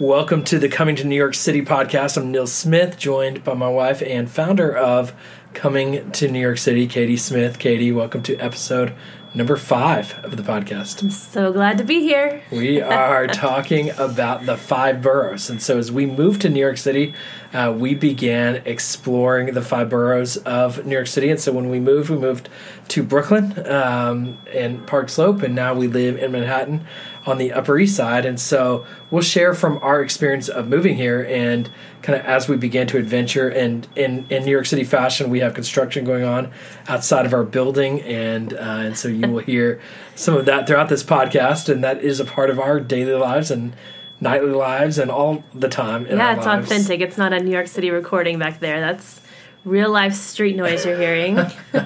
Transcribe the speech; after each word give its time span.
Welcome 0.00 0.44
to 0.44 0.60
the 0.60 0.68
Coming 0.68 0.94
to 0.94 1.04
New 1.04 1.16
York 1.16 1.34
City 1.34 1.60
podcast. 1.60 2.16
I'm 2.16 2.30
Neil 2.30 2.46
Smith, 2.46 2.96
joined 2.96 3.42
by 3.42 3.54
my 3.54 3.68
wife 3.68 4.00
and 4.00 4.30
founder 4.30 4.72
of 4.76 5.12
Coming 5.54 6.12
to 6.12 6.28
New 6.28 6.38
York 6.38 6.58
City, 6.58 6.86
Katie 6.86 7.16
Smith. 7.16 7.58
Katie, 7.58 7.90
welcome 7.90 8.22
to 8.22 8.36
episode 8.36 8.94
number 9.34 9.56
five 9.56 10.14
of 10.24 10.36
the 10.36 10.42
podcast. 10.44 11.02
I'm 11.02 11.10
so 11.10 11.52
glad 11.52 11.78
to 11.78 11.84
be 11.84 12.00
here. 12.00 12.40
We 12.52 12.80
are 12.80 13.26
talking 13.28 13.90
about 13.90 14.46
the 14.46 14.56
five 14.56 15.02
boroughs. 15.02 15.50
And 15.50 15.60
so, 15.60 15.78
as 15.78 15.90
we 15.90 16.06
moved 16.06 16.42
to 16.42 16.48
New 16.48 16.60
York 16.60 16.76
City, 16.78 17.12
uh, 17.52 17.74
we 17.76 17.96
began 17.96 18.62
exploring 18.66 19.52
the 19.52 19.62
five 19.62 19.90
boroughs 19.90 20.36
of 20.36 20.86
New 20.86 20.94
York 20.94 21.08
City. 21.08 21.28
And 21.28 21.40
so, 21.40 21.50
when 21.50 21.70
we 21.70 21.80
moved, 21.80 22.08
we 22.08 22.18
moved 22.18 22.48
to 22.88 23.02
Brooklyn 23.02 23.66
um, 23.68 24.38
and 24.54 24.86
Park 24.86 25.08
Slope, 25.08 25.42
and 25.42 25.56
now 25.56 25.74
we 25.74 25.88
live 25.88 26.18
in 26.18 26.30
Manhattan 26.30 26.86
on 27.28 27.38
the 27.38 27.52
Upper 27.52 27.78
East 27.78 27.96
Side. 27.96 28.24
And 28.24 28.40
so, 28.40 28.86
we'll 29.10 29.22
share 29.22 29.54
from 29.54 29.78
our 29.82 30.02
experience 30.02 30.48
of 30.48 30.68
moving 30.68 30.96
here 30.96 31.24
and 31.28 31.70
kind 32.02 32.18
of 32.18 32.24
as 32.26 32.48
we 32.48 32.56
began 32.56 32.86
to 32.88 32.98
adventure. 32.98 33.48
And 33.48 33.86
in, 33.96 34.26
in 34.30 34.44
New 34.44 34.50
York 34.50 34.66
City 34.66 34.84
fashion, 34.84 35.30
we 35.30 35.40
have 35.40 35.54
construction 35.54 36.04
going 36.04 36.24
on 36.24 36.52
outside 36.88 37.26
of 37.26 37.32
our 37.32 37.44
building. 37.44 38.00
And, 38.02 38.54
uh, 38.54 38.56
and 38.56 38.96
so, 38.96 39.08
you 39.08 39.28
will 39.28 39.40
hear 39.42 39.80
some 40.14 40.34
of 40.34 40.46
that 40.46 40.66
throughout 40.66 40.88
this 40.88 41.02
podcast. 41.02 41.68
And 41.68 41.84
that 41.84 42.02
is 42.02 42.20
a 42.20 42.24
part 42.24 42.50
of 42.50 42.58
our 42.58 42.80
daily 42.80 43.14
lives 43.14 43.50
and 43.50 43.74
nightly 44.20 44.50
lives 44.50 44.98
and 44.98 45.10
all 45.10 45.44
the 45.54 45.68
time. 45.68 46.06
yeah, 46.06 46.36
it's 46.36 46.46
lives. 46.46 46.66
authentic. 46.66 47.00
It's 47.00 47.18
not 47.18 47.32
a 47.32 47.40
New 47.40 47.52
York 47.52 47.68
City 47.68 47.90
recording 47.90 48.38
back 48.38 48.60
there. 48.60 48.80
That's 48.80 49.20
real 49.68 49.90
life 49.90 50.14
street 50.14 50.56
noise 50.56 50.84
you're 50.84 50.98
hearing. 50.98 51.38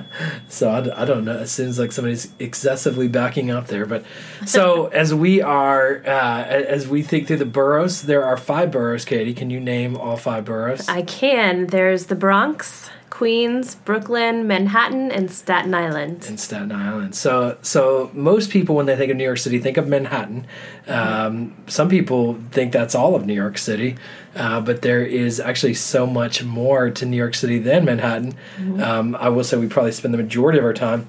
so 0.49 0.71
I, 0.71 1.03
I, 1.03 1.05
don't 1.05 1.25
know. 1.25 1.39
It 1.39 1.49
seems 1.49 1.79
like 1.79 1.93
somebody's 1.93 2.33
excessively 2.39 3.09
backing 3.09 3.51
up 3.51 3.67
there. 3.67 3.87
But 3.87 4.05
so 4.47 4.87
as 4.93 5.15
we 5.15 5.43
are, 5.43 6.03
uh, 6.07 6.45
as 6.45 6.89
we 6.89 7.03
think 7.03 7.27
through 7.27 7.39
the 7.39 7.45
boroughs, 7.45 8.03
there 8.03 8.25
are 8.25 8.37
five 8.37 8.71
boroughs. 8.71 9.05
Katie, 9.05 9.35
can 9.35 9.51
you 9.51 9.61
name 9.61 9.97
all 9.97 10.17
five 10.17 10.45
boroughs? 10.45 10.89
I 10.89 11.03
can. 11.03 11.67
There's 11.67 12.07
the 12.07 12.17
Bronx, 12.17 12.91
Queens, 13.13 13.75
Brooklyn, 13.75 14.47
Manhattan, 14.47 15.13
and 15.13 15.31
Staten 15.31 15.75
Island. 15.75 16.25
And 16.27 16.41
Staten 16.41 16.73
Island. 16.73 17.15
So, 17.15 17.59
so 17.61 18.11
most 18.15 18.49
people, 18.49 18.75
when 18.75 18.87
they 18.87 18.97
think 18.97 19.11
of 19.11 19.19
New 19.19 19.25
York 19.25 19.37
City, 19.37 19.59
think 19.59 19.77
of 19.77 19.87
Manhattan. 19.87 20.47
Um, 20.89 21.55
some 21.67 21.91
people 21.91 22.39
think 22.53 22.73
that's 22.73 22.95
all 22.95 23.15
of 23.15 23.27
New 23.27 23.35
York 23.35 23.59
City, 23.59 23.97
uh, 24.35 24.63
but 24.63 24.81
there 24.81 25.05
is 25.05 25.41
actually 25.41 25.75
so 25.75 26.07
much 26.07 26.43
more 26.43 26.89
to 26.89 27.05
New 27.05 27.19
York 27.19 27.35
City 27.35 27.59
than 27.59 27.85
Manhattan. 27.85 28.33
Mm-hmm. 28.57 28.83
Um, 28.83 29.15
I 29.17 29.29
will 29.29 29.45
say 29.45 29.59
we 29.59 29.69
probably 29.69 29.93
spend 29.93 30.15
the 30.15 30.19
majority 30.19 30.59
of 30.59 30.65
our 30.65 30.73
time 30.73 31.07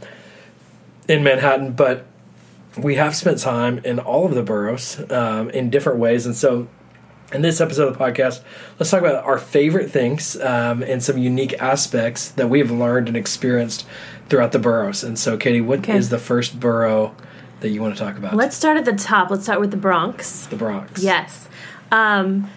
in 1.07 1.23
Manhattan, 1.23 1.71
but 1.71 2.05
we 2.77 2.95
have 2.95 3.15
spent 3.15 3.39
time 3.39 3.77
in 3.85 3.97
all 3.97 4.25
of 4.25 4.35
the 4.35 4.43
boroughs 4.43 4.99
um, 5.09 5.49
in 5.51 5.69
different 5.69 5.99
ways, 5.99 6.25
and 6.25 6.35
so 6.35 6.67
in 7.33 7.41
this 7.41 7.59
episode 7.59 7.87
of 7.87 7.97
the 7.97 8.03
podcast, 8.03 8.41
let's 8.79 8.91
talk 8.91 9.01
about 9.01 9.23
our 9.23 9.37
favorite 9.37 9.89
things 9.89 10.39
um, 10.39 10.83
and 10.83 11.03
some 11.03 11.17
unique 11.17 11.53
aspects 11.59 12.29
that 12.29 12.49
we 12.49 12.59
have 12.59 12.71
learned 12.71 13.07
and 13.07 13.17
experienced 13.17 13.85
throughout 14.29 14.51
the 14.51 14.59
boroughs. 14.59 15.03
And 15.03 15.17
so, 15.17 15.37
Katie, 15.37 15.61
what 15.61 15.79
okay. 15.79 15.97
is 15.97 16.09
the 16.09 16.19
first 16.19 16.59
borough 16.59 17.15
that 17.61 17.69
you 17.69 17.81
want 17.81 17.95
to 17.95 18.03
talk 18.03 18.17
about? 18.17 18.35
Let's 18.35 18.55
start 18.55 18.77
at 18.77 18.85
the 18.85 18.93
top. 18.93 19.29
Let's 19.29 19.43
start 19.43 19.59
with 19.59 19.71
the 19.71 19.77
Bronx. 19.77 20.45
The 20.47 20.55
Bronx. 20.55 21.01
Yes. 21.01 21.49
Um, 21.91 22.49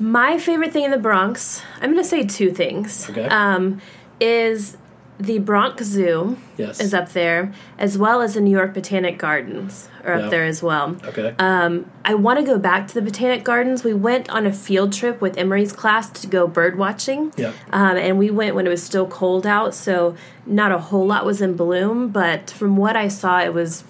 my 0.00 0.38
favorite 0.38 0.72
thing 0.72 0.84
in 0.84 0.90
the 0.90 0.98
Bronx, 0.98 1.62
I'm 1.76 1.92
going 1.92 2.02
to 2.02 2.08
say 2.08 2.24
two 2.24 2.50
things. 2.50 3.08
Okay. 3.10 3.26
Um, 3.26 3.80
is 4.20 4.76
the 5.18 5.38
Bronx 5.38 5.84
Zoo 5.84 6.36
yes. 6.56 6.80
is 6.80 6.92
up 6.92 7.10
there, 7.10 7.52
as 7.78 7.96
well 7.96 8.20
as 8.20 8.34
the 8.34 8.40
New 8.40 8.50
York 8.50 8.74
Botanic 8.74 9.16
Gardens 9.16 9.88
are 10.02 10.14
up 10.14 10.30
there 10.30 10.44
as 10.44 10.62
well. 10.62 10.96
Okay. 11.04 11.34
Um, 11.38 11.90
I 12.04 12.14
want 12.14 12.40
to 12.40 12.44
go 12.44 12.58
back 12.58 12.88
to 12.88 12.94
the 12.94 13.02
Botanic 13.02 13.44
Gardens. 13.44 13.84
We 13.84 13.94
went 13.94 14.28
on 14.28 14.44
a 14.44 14.52
field 14.52 14.92
trip 14.92 15.20
with 15.20 15.38
Emery's 15.38 15.72
class 15.72 16.10
to 16.20 16.26
go 16.26 16.48
bird 16.48 16.76
watching. 16.76 17.32
Yeah. 17.36 17.52
Um, 17.72 17.96
and 17.96 18.18
we 18.18 18.30
went 18.30 18.56
when 18.56 18.66
it 18.66 18.70
was 18.70 18.82
still 18.82 19.06
cold 19.06 19.46
out, 19.46 19.74
so 19.74 20.16
not 20.46 20.72
a 20.72 20.78
whole 20.78 21.06
lot 21.06 21.24
was 21.24 21.40
in 21.40 21.54
bloom, 21.54 22.08
but 22.08 22.50
from 22.50 22.76
what 22.76 22.96
I 22.96 23.08
saw, 23.08 23.40
it 23.40 23.54
was 23.54 23.84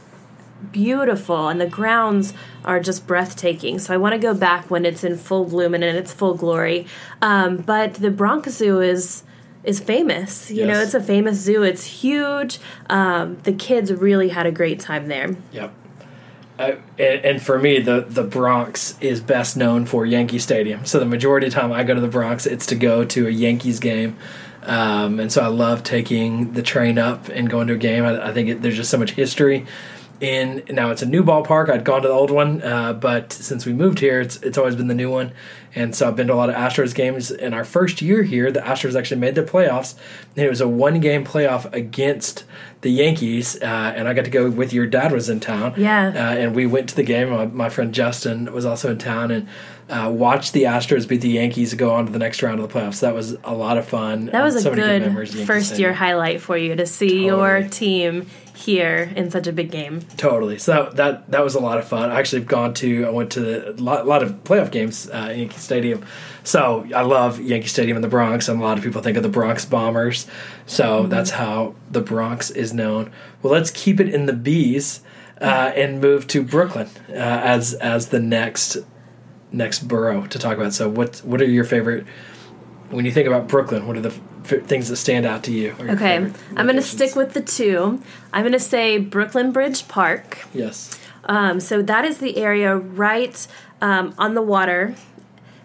beautiful 0.72 1.48
and 1.48 1.60
the 1.60 1.66
grounds 1.66 2.32
are 2.64 2.80
just 2.80 3.06
breathtaking 3.06 3.78
so 3.78 3.92
i 3.92 3.98
want 3.98 4.14
to 4.14 4.18
go 4.18 4.32
back 4.32 4.70
when 4.70 4.86
it's 4.86 5.04
in 5.04 5.14
full 5.14 5.44
bloom 5.44 5.74
and 5.74 5.84
in 5.84 5.94
its 5.94 6.10
full 6.10 6.32
glory 6.32 6.86
um, 7.20 7.58
but 7.58 7.94
the 7.94 8.10
bronx 8.10 8.50
zoo 8.50 8.80
is 8.80 9.24
is 9.64 9.80
famous. 9.80 10.50
You 10.50 10.66
yes. 10.66 10.68
know, 10.68 10.82
it's 10.82 10.94
a 10.94 11.02
famous 11.02 11.38
zoo. 11.38 11.62
It's 11.62 11.84
huge. 11.84 12.58
Um, 12.88 13.38
the 13.42 13.52
kids 13.52 13.92
really 13.92 14.28
had 14.28 14.46
a 14.46 14.52
great 14.52 14.80
time 14.80 15.08
there. 15.08 15.36
Yep. 15.52 15.72
Uh, 16.56 16.72
and, 16.98 17.24
and, 17.24 17.42
for 17.42 17.58
me, 17.58 17.80
the 17.80 18.02
the 18.08 18.22
Bronx 18.22 18.96
is 19.00 19.20
best 19.20 19.56
known 19.56 19.86
for 19.86 20.06
Yankee 20.06 20.38
Stadium. 20.38 20.84
So 20.84 21.00
the 21.00 21.04
majority 21.04 21.48
of 21.48 21.52
the 21.52 21.60
time 21.60 21.72
I 21.72 21.82
go 21.82 21.94
to 21.94 22.00
the 22.00 22.06
Bronx, 22.06 22.46
it's 22.46 22.66
to 22.66 22.76
go 22.76 23.04
to 23.04 23.26
a 23.26 23.30
Yankees 23.30 23.80
game. 23.80 24.16
Um, 24.62 25.18
and 25.18 25.32
so 25.32 25.42
I 25.42 25.48
love 25.48 25.82
taking 25.82 26.52
the 26.52 26.62
train 26.62 26.96
up 26.96 27.28
and 27.28 27.50
going 27.50 27.66
to 27.66 27.74
a 27.74 27.78
game. 27.78 28.04
I, 28.04 28.28
I 28.28 28.32
think 28.32 28.48
it, 28.48 28.62
there's 28.62 28.76
just 28.76 28.90
so 28.90 28.98
much 28.98 29.10
history 29.12 29.66
in 30.20 30.62
now 30.70 30.90
it's 30.90 31.02
a 31.02 31.06
new 31.06 31.22
ballpark. 31.22 31.68
I'd 31.70 31.84
gone 31.84 32.02
to 32.02 32.08
the 32.08 32.14
old 32.14 32.30
one, 32.30 32.62
uh, 32.62 32.92
but 32.92 33.32
since 33.32 33.66
we 33.66 33.72
moved 33.72 34.00
here, 34.00 34.20
it's 34.20 34.36
it's 34.42 34.58
always 34.58 34.76
been 34.76 34.88
the 34.88 34.94
new 34.94 35.10
one. 35.10 35.32
And 35.74 35.94
so 35.94 36.06
I've 36.06 36.16
been 36.16 36.28
to 36.28 36.34
a 36.34 36.36
lot 36.36 36.50
of 36.50 36.54
Astros 36.54 36.94
games. 36.94 37.30
In 37.32 37.52
our 37.52 37.64
first 37.64 38.00
year 38.00 38.22
here, 38.22 38.52
the 38.52 38.60
Astros 38.60 38.96
actually 38.96 39.20
made 39.20 39.34
the 39.34 39.42
playoffs. 39.42 39.96
And 40.36 40.46
it 40.46 40.48
was 40.48 40.60
a 40.60 40.68
one 40.68 41.00
game 41.00 41.24
playoff 41.24 41.72
against 41.72 42.44
the 42.84 42.90
Yankees. 42.90 43.60
Uh, 43.60 43.94
and 43.96 44.06
I 44.06 44.12
got 44.12 44.26
to 44.26 44.30
go 44.30 44.48
with 44.50 44.72
your 44.72 44.86
dad 44.86 45.10
was 45.10 45.30
in 45.30 45.40
town. 45.40 45.72
Yeah. 45.76 46.08
Uh, 46.08 46.38
and 46.38 46.54
we 46.54 46.66
went 46.66 46.90
to 46.90 46.94
the 46.94 47.02
game. 47.02 47.30
My, 47.30 47.46
my, 47.46 47.68
friend 47.70 47.94
Justin 47.94 48.52
was 48.52 48.66
also 48.66 48.92
in 48.92 48.98
town 48.98 49.30
and 49.30 49.48
uh, 49.88 50.10
watched 50.14 50.52
the 50.52 50.64
Astros 50.64 51.08
beat 51.08 51.22
the 51.22 51.30
Yankees 51.30 51.72
go 51.72 51.94
on 51.94 52.04
to 52.06 52.12
the 52.12 52.18
next 52.18 52.42
round 52.42 52.60
of 52.60 52.68
the 52.68 52.78
playoffs. 52.78 53.00
That 53.00 53.14
was 53.14 53.38
a 53.42 53.54
lot 53.54 53.78
of 53.78 53.88
fun. 53.88 54.26
That 54.26 54.44
was 54.44 54.64
a 54.64 54.70
good, 54.70 55.14
good 55.14 55.46
first 55.46 55.78
year 55.78 55.94
highlight 55.94 56.42
for 56.42 56.58
you 56.58 56.76
to 56.76 56.86
see 56.86 57.26
totally. 57.26 57.28
your 57.28 57.68
team 57.68 58.26
here 58.54 59.10
in 59.16 59.30
such 59.30 59.46
a 59.46 59.52
big 59.52 59.70
game. 59.70 60.02
Totally. 60.16 60.58
So 60.58 60.90
that 60.94 61.30
that, 61.30 61.42
was 61.42 61.54
a 61.54 61.60
lot 61.60 61.78
of 61.78 61.88
fun. 61.88 62.10
I 62.10 62.18
actually 62.20 62.40
have 62.40 62.48
gone 62.48 62.74
to 62.74 63.06
I 63.06 63.10
went 63.10 63.32
to 63.32 63.70
a 63.70 63.72
lot, 63.72 64.06
lot 64.06 64.22
of 64.22 64.44
playoff 64.44 64.70
games 64.70 65.08
uh, 65.08 65.32
Yankee 65.34 65.58
Stadium. 65.58 66.04
So 66.44 66.86
I 66.94 67.00
love 67.00 67.40
Yankee 67.40 67.68
Stadium 67.68 67.96
in 67.96 68.02
the 68.02 68.08
Bronx, 68.08 68.48
and 68.48 68.60
a 68.60 68.62
lot 68.62 68.78
of 68.78 68.84
people 68.84 69.02
think 69.02 69.16
of 69.16 69.22
the 69.22 69.28
Bronx 69.28 69.64
Bombers. 69.64 70.26
So 70.66 71.00
mm-hmm. 71.00 71.08
that's 71.08 71.30
how 71.30 71.74
the 71.90 72.00
Bronx 72.00 72.50
is 72.50 72.72
known. 72.72 73.10
Well, 73.42 73.52
let's 73.52 73.70
keep 73.70 73.98
it 73.98 74.12
in 74.12 74.26
the 74.26 74.34
bees 74.34 75.00
uh, 75.40 75.72
and 75.74 76.00
move 76.00 76.26
to 76.28 76.42
Brooklyn 76.42 76.88
uh, 77.08 77.14
as 77.14 77.74
as 77.74 78.08
the 78.08 78.20
next 78.20 78.76
next 79.52 79.88
borough 79.88 80.26
to 80.26 80.38
talk 80.38 80.56
about. 80.56 80.74
So 80.74 80.88
what 80.88 81.18
what 81.18 81.40
are 81.40 81.46
your 81.46 81.64
favorite 81.64 82.06
when 82.90 83.04
you 83.04 83.12
think 83.12 83.26
about 83.26 83.48
Brooklyn? 83.48 83.86
What 83.86 83.96
are 83.96 84.02
the 84.02 84.10
things 84.10 84.88
that 84.88 84.96
stand 84.96 85.24
out 85.24 85.42
to 85.44 85.52
you? 85.52 85.74
Okay, 85.80 86.16
I'm 86.16 86.66
going 86.66 86.76
to 86.76 86.82
stick 86.82 87.16
with 87.16 87.32
the 87.32 87.40
two. 87.40 88.02
I'm 88.32 88.42
going 88.42 88.52
to 88.52 88.58
say 88.58 88.98
Brooklyn 88.98 89.52
Bridge 89.52 89.88
Park. 89.88 90.44
Yes. 90.52 90.98
Um, 91.24 91.58
so 91.60 91.80
that 91.80 92.04
is 92.04 92.18
the 92.18 92.36
area 92.36 92.76
right 92.76 93.46
um, 93.80 94.14
on 94.18 94.34
the 94.34 94.42
water, 94.42 94.94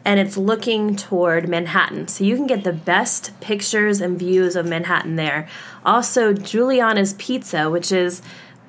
and 0.05 0.19
it's 0.19 0.37
looking 0.37 0.95
toward 0.95 1.47
Manhattan. 1.47 2.07
So 2.07 2.23
you 2.23 2.35
can 2.35 2.47
get 2.47 2.63
the 2.63 2.73
best 2.73 3.39
pictures 3.41 4.01
and 4.01 4.17
views 4.17 4.55
of 4.55 4.65
Manhattan 4.65 5.15
there. 5.15 5.47
Also, 5.85 6.33
Juliana's 6.33 7.13
Pizza, 7.13 7.69
which 7.69 7.91
is 7.91 8.21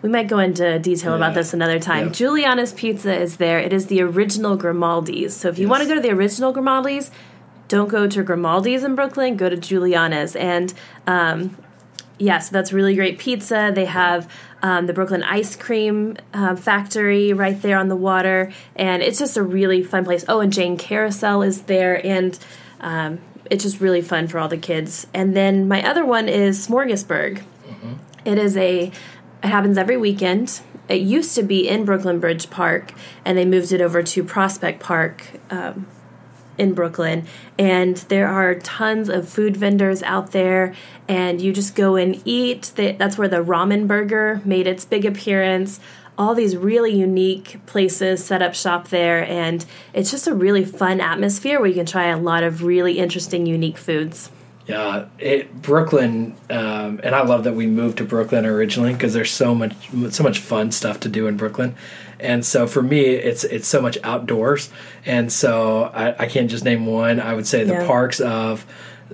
we 0.02 0.08
might 0.08 0.28
go 0.28 0.38
into 0.38 0.78
detail 0.78 1.12
yeah. 1.12 1.16
about 1.16 1.34
this 1.34 1.52
another 1.52 1.78
time. 1.78 2.06
Yeah. 2.06 2.12
Juliana's 2.12 2.72
Pizza 2.72 3.14
is 3.14 3.36
there. 3.36 3.58
It 3.58 3.72
is 3.72 3.86
the 3.86 4.00
original 4.02 4.56
Grimaldi's. 4.56 5.36
So 5.36 5.48
if 5.48 5.58
you 5.58 5.66
yes. 5.66 5.70
want 5.70 5.82
to 5.82 5.88
go 5.88 5.94
to 5.94 6.00
the 6.00 6.10
original 6.10 6.52
Grimaldi's, 6.52 7.10
don't 7.68 7.88
go 7.88 8.08
to 8.08 8.22
Grimaldi's 8.22 8.82
in 8.82 8.94
Brooklyn, 8.94 9.36
go 9.36 9.48
to 9.48 9.56
Juliana's, 9.56 10.34
And 10.34 10.74
um, 11.06 11.56
yeah, 12.18 12.38
so 12.38 12.52
that's 12.52 12.72
really 12.72 12.94
great 12.94 13.18
pizza. 13.18 13.70
They 13.74 13.84
have 13.86 14.30
um, 14.62 14.86
the 14.86 14.92
Brooklyn 14.92 15.22
Ice 15.22 15.56
Cream 15.56 16.16
uh, 16.34 16.56
Factory 16.56 17.32
right 17.32 17.60
there 17.60 17.78
on 17.78 17.88
the 17.88 17.96
water, 17.96 18.52
and 18.76 19.02
it's 19.02 19.18
just 19.18 19.36
a 19.36 19.42
really 19.42 19.82
fun 19.82 20.04
place. 20.04 20.24
Oh, 20.28 20.40
and 20.40 20.52
Jane 20.52 20.76
Carousel 20.76 21.42
is 21.42 21.62
there, 21.62 22.04
and 22.04 22.38
um, 22.80 23.20
it's 23.50 23.64
just 23.64 23.80
really 23.80 24.02
fun 24.02 24.28
for 24.28 24.38
all 24.38 24.48
the 24.48 24.58
kids. 24.58 25.06
And 25.12 25.36
then 25.36 25.66
my 25.68 25.86
other 25.86 26.04
one 26.04 26.28
is 26.28 26.66
Smorgasburg. 26.66 27.42
Mm-hmm. 27.68 27.94
It 28.24 28.38
is 28.38 28.56
a 28.56 28.92
it 29.42 29.46
happens 29.46 29.78
every 29.78 29.96
weekend. 29.96 30.60
It 30.88 31.00
used 31.00 31.34
to 31.36 31.42
be 31.42 31.68
in 31.68 31.84
Brooklyn 31.84 32.20
Bridge 32.20 32.50
Park, 32.50 32.92
and 33.24 33.38
they 33.38 33.44
moved 33.44 33.72
it 33.72 33.80
over 33.80 34.02
to 34.02 34.24
Prospect 34.24 34.80
Park. 34.80 35.26
Um, 35.50 35.86
in 36.60 36.74
Brooklyn, 36.74 37.26
and 37.58 37.96
there 38.08 38.28
are 38.28 38.54
tons 38.54 39.08
of 39.08 39.28
food 39.28 39.56
vendors 39.56 40.02
out 40.02 40.32
there, 40.32 40.74
and 41.08 41.40
you 41.40 41.52
just 41.52 41.74
go 41.74 41.96
and 41.96 42.20
eat. 42.24 42.72
That's 42.76 43.18
where 43.18 43.28
the 43.28 43.42
ramen 43.42 43.88
burger 43.88 44.40
made 44.44 44.66
its 44.66 44.84
big 44.84 45.04
appearance. 45.04 45.80
All 46.18 46.34
these 46.34 46.54
really 46.54 46.94
unique 46.94 47.58
places 47.64 48.22
set 48.22 48.42
up 48.42 48.54
shop 48.54 48.88
there, 48.88 49.24
and 49.24 49.64
it's 49.94 50.10
just 50.10 50.26
a 50.28 50.34
really 50.34 50.64
fun 50.64 51.00
atmosphere 51.00 51.58
where 51.58 51.68
you 51.68 51.74
can 51.74 51.86
try 51.86 52.08
a 52.08 52.18
lot 52.18 52.42
of 52.42 52.62
really 52.62 52.98
interesting, 52.98 53.46
unique 53.46 53.78
foods. 53.78 54.30
Yeah, 54.66 55.06
it 55.18 55.62
Brooklyn, 55.62 56.36
um, 56.50 57.00
and 57.02 57.14
I 57.14 57.22
love 57.24 57.44
that 57.44 57.54
we 57.54 57.66
moved 57.66 57.98
to 57.98 58.04
Brooklyn 58.04 58.44
originally 58.46 58.92
because 58.92 59.14
there's 59.14 59.32
so 59.32 59.54
much 59.54 59.74
so 60.10 60.22
much 60.22 60.38
fun 60.38 60.70
stuff 60.70 61.00
to 61.00 61.08
do 61.08 61.26
in 61.26 61.36
Brooklyn, 61.36 61.74
And 62.20 62.44
so 62.44 62.66
for 62.66 62.82
me, 62.82 63.00
it's 63.00 63.44
it's 63.44 63.66
so 63.68 63.80
much 63.80 63.98
outdoors, 64.04 64.70
and 65.06 65.32
so 65.32 65.84
I, 65.94 66.24
I 66.24 66.26
can't 66.26 66.50
just 66.50 66.64
name 66.64 66.86
one. 66.86 67.20
I 67.20 67.34
would 67.34 67.46
say 67.46 67.64
the 67.64 67.74
Yeah. 67.74 67.86
parks 67.86 68.20
of 68.20 68.66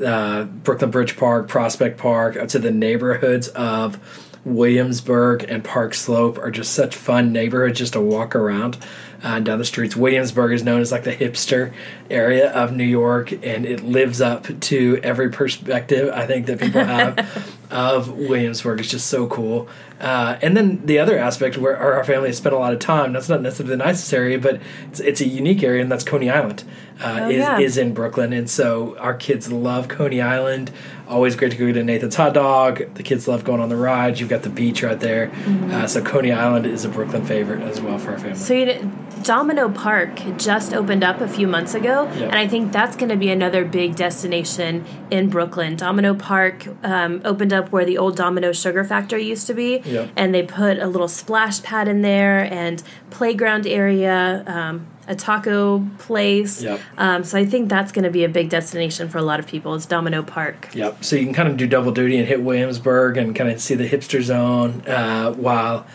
uh, 0.05 0.45
Brooklyn 0.45 0.91
Bridge 0.91 1.17
Park, 1.17 1.49
Prospect 1.49 1.99
Park, 1.99 2.37
up 2.37 2.49
to 2.49 2.59
the 2.59 2.71
neighborhoods 2.71 3.49
of 3.49 3.99
Williamsburg 4.45 5.45
and 5.49 5.63
Park 5.65 5.93
Slope 5.95 6.39
are 6.39 6.51
just 6.51 6.73
such 6.73 6.95
fun 6.95 7.33
neighborhoods 7.33 7.79
just 7.79 7.95
to 7.95 8.01
walk 8.01 8.37
around 8.37 8.77
uh, 9.23 9.41
down 9.41 9.59
the 9.59 9.65
streets. 9.65 9.97
Williamsburg 9.97 10.53
is 10.53 10.63
known 10.63 10.81
as 10.81 10.93
like 10.93 11.03
the 11.05 11.13
hipster 11.17 11.73
area 12.11 12.53
of 12.53 12.73
New 12.73 12.85
York, 12.85 13.33
and 13.33 13.67
it 13.67 13.83
lives 13.83 14.21
up 14.21 14.47
to 14.61 15.01
every 15.03 15.31
perspective 15.31 16.11
I 16.15 16.27
think 16.27 16.47
that 16.47 16.61
people 16.61 16.85
have 16.85 17.56
of 17.71 18.11
Williamsburg. 18.17 18.81
is 18.81 18.91
just 18.91 19.07
so 19.09 19.27
cool. 19.27 19.69
Uh, 20.01 20.37
and 20.43 20.57
then 20.57 20.85
the 20.85 20.99
other 20.99 21.19
aspect 21.19 21.57
where 21.57 21.77
our 21.77 22.05
family 22.05 22.29
has 22.29 22.37
spent 22.37 22.55
a 22.55 22.59
lot 22.59 22.73
of 22.73 22.79
time, 22.79 23.13
that's 23.15 23.29
not 23.31 23.41
necessarily 23.41 23.71
the 23.77 23.83
nicest 23.83 24.13
area, 24.13 24.39
but 24.39 24.61
it's, 24.89 25.01
it's 25.01 25.21
a 25.23 25.27
unique 25.27 25.63
area, 25.63 25.81
and 25.81 25.91
that's 25.91 26.05
Coney 26.05 26.29
Island. 26.31 26.65
Uh, 27.01 27.21
Oh, 27.23 27.31
is, 27.31 27.37
yeah. 27.39 27.59
is 27.59 27.77
in 27.79 27.93
Brooklyn, 27.95 28.33
and 28.33 28.49
so 28.49 28.97
our 28.99 29.15
kids 29.15 29.51
love 29.53 29.89
Coney 29.89 30.21
Island. 30.21 30.71
Always 31.09 31.35
great 31.37 31.53
to 31.53 31.57
go 31.57 31.71
to 31.73 31.83
Nathan's 31.83 32.15
Hot 32.17 32.35
Dog. 32.35 32.95
The 32.95 33.03
kids 33.03 33.27
love 33.29 33.45
going 33.45 33.61
on 33.61 33.69
the 33.69 33.77
rides. 33.77 34.19
You've 34.21 34.29
got 34.31 34.43
the 34.43 34.49
beach 34.51 34.83
right 34.83 34.99
there, 35.01 35.31
uh, 35.73 35.87
so 35.87 36.03
Coney 36.03 36.33
Island 36.33 36.67
is 36.67 36.85
a 36.85 36.89
Brooklyn 36.89 37.25
favorite 37.25 37.63
as 37.63 37.81
well 37.81 37.99
for 37.99 38.13
our 38.13 38.19
family. 38.19 38.37
So 38.37 38.55
you 38.55 38.67
know, 38.67 39.06
Domino 39.23 39.69
Park 39.69 40.21
just 40.37 40.73
opened 40.75 41.03
up 41.03 41.21
a 41.21 41.29
few 41.29 41.49
months 41.49 41.75
ago, 41.75 42.05
Yeah. 42.17 42.27
and 42.27 42.35
I 42.35 42.47
think 42.47 42.73
that's 42.73 42.97
going 42.97 43.09
to 43.09 43.17
be 43.17 43.31
another 43.31 43.65
big 43.65 43.97
destination 43.97 44.85
in 45.11 45.29
Brooklyn. 45.29 45.77
Domino 45.77 46.15
Park 46.15 46.67
um, 46.85 47.23
opened 47.25 47.53
up 47.53 47.73
where 47.73 47.85
the 47.85 47.99
old 47.99 48.17
Domino 48.17 48.53
Sugar 48.53 48.85
Factory 48.85 49.25
used 49.25 49.47
to 49.49 49.55
be, 49.55 49.83
Yeah. 49.85 50.07
and 50.17 50.35
they 50.35 50.43
put 50.43 50.79
a 50.79 50.87
little 50.87 51.09
splash 51.09 51.63
pad 51.63 51.89
in 51.89 52.03
there 52.03 52.41
and 52.53 52.83
playground 53.11 53.67
area. 53.67 54.45
Um, 54.47 54.87
a 55.09 55.15
taco 55.15 55.87
place. 55.99 56.65
Yep. 56.65 56.81
Um, 56.99 57.23
so 57.23 57.39
I 57.39 57.45
think 57.47 57.69
that's 57.69 57.93
going 57.93 58.03
to 58.07 58.11
be 58.11 58.25
a 58.25 58.29
big 58.29 58.51
destination 58.51 59.09
for 59.09 59.19
a 59.19 59.23
lot 59.23 59.39
of 59.39 59.47
people. 59.47 59.73
It's 59.77 59.87
Domino 59.87 60.21
Park. 60.25 60.69
Yep. 60.75 61.05
So 61.05 61.15
you 61.15 61.25
can 61.27 61.33
kind 61.33 61.49
of 61.49 61.57
do 61.57 61.69
double 61.69 61.93
duty 61.93 62.17
and 62.19 62.27
hit 62.27 62.43
Williamsburg 62.43 63.17
and 63.17 63.33
kind 63.33 63.49
of 63.49 63.61
see 63.61 63.77
the 63.77 63.89
hipster 63.89 64.21
zone 64.21 64.83
uh, 64.89 65.31
while 65.35 65.87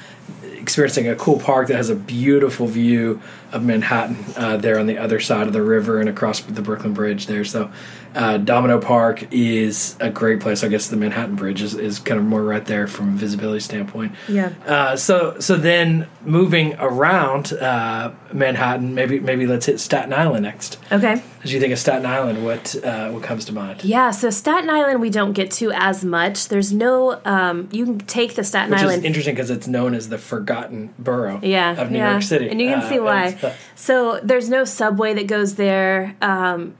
experiencing 0.61 1.07
a 1.07 1.15
cool 1.15 1.39
park 1.39 1.67
that 1.67 1.75
has 1.75 1.89
a 1.89 1.95
beautiful 1.95 2.67
view 2.67 3.19
of 3.51 3.63
Manhattan 3.63 4.17
uh, 4.37 4.57
there 4.57 4.79
on 4.79 4.85
the 4.85 4.97
other 4.97 5.19
side 5.19 5.47
of 5.47 5.53
the 5.53 5.61
river 5.61 5.99
and 5.99 6.07
across 6.07 6.41
the 6.41 6.61
Brooklyn 6.61 6.93
Bridge 6.93 7.25
there. 7.25 7.43
So 7.43 7.71
uh, 8.15 8.37
Domino 8.37 8.79
Park 8.79 9.27
is 9.31 9.95
a 9.99 10.09
great 10.09 10.39
place. 10.41 10.63
I 10.63 10.67
guess 10.67 10.87
the 10.89 10.97
Manhattan 10.97 11.35
Bridge 11.35 11.61
is, 11.61 11.75
is 11.75 11.99
kind 11.99 12.19
of 12.19 12.25
more 12.25 12.43
right 12.43 12.65
there 12.65 12.87
from 12.87 13.09
a 13.09 13.11
visibility 13.17 13.59
standpoint. 13.61 14.13
Yeah. 14.27 14.51
Uh, 14.65 14.95
so 14.95 15.39
so 15.39 15.55
then 15.55 16.07
moving 16.25 16.75
around 16.79 17.53
uh, 17.53 18.11
Manhattan, 18.33 18.93
maybe 18.95 19.19
maybe 19.19 19.47
let's 19.47 19.65
hit 19.65 19.79
Staten 19.79 20.13
Island 20.13 20.43
next. 20.43 20.77
Okay. 20.91 21.21
As 21.43 21.51
you 21.51 21.59
think 21.59 21.73
of 21.73 21.79
Staten 21.79 22.05
Island, 22.05 22.45
what 22.45 22.75
uh, 22.83 23.09
what 23.11 23.23
comes 23.23 23.45
to 23.45 23.53
mind? 23.53 23.83
Yeah. 23.83 24.11
So 24.11 24.29
Staten 24.29 24.69
Island, 24.69 25.01
we 25.01 25.09
don't 25.09 25.33
get 25.33 25.49
to 25.51 25.71
as 25.73 26.03
much. 26.05 26.47
There's 26.49 26.71
no. 26.71 27.19
Um, 27.25 27.69
you 27.71 27.85
can 27.85 27.99
take 27.99 28.35
the 28.35 28.43
Staten 28.43 28.71
Which 28.71 28.81
Island. 28.81 28.99
is 28.99 29.05
interesting 29.05 29.35
because 29.35 29.49
it's 29.49 29.67
known 29.67 29.95
as 29.95 30.09
the 30.09 30.17
forgotten 30.17 30.93
borough 30.99 31.39
yeah, 31.43 31.79
of 31.81 31.89
New 31.91 31.97
yeah. 31.97 32.11
York 32.11 32.23
City. 32.23 32.49
and 32.49 32.61
you 32.61 32.67
can 32.69 32.79
Uh, 32.81 32.89
see 32.89 32.99
why. 32.99 33.55
So 33.75 34.19
there's 34.21 34.49
no 34.49 34.65
subway 34.65 35.13
that 35.15 35.27
goes 35.27 35.55
there. 35.55 36.15
Um, 36.21 36.75